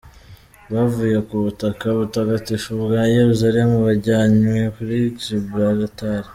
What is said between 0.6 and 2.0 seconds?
Bavuye ku butaka